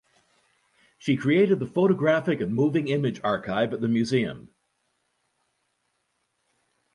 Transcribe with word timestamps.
She 0.97 1.15
created 1.15 1.59
the 1.59 1.67
Photographic 1.67 2.41
and 2.41 2.55
Moving 2.55 2.87
Image 2.87 3.21
Archive 3.23 3.71
at 3.71 3.81
the 3.81 3.87
Museum. 3.87 4.49